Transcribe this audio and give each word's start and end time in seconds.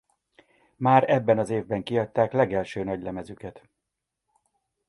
Már 0.75 1.09
ebben 1.09 1.37
az 1.39 1.49
évben 1.49 1.83
kiadták 1.83 2.31
legelső 2.33 2.83
nagylemezüket. 2.83 3.67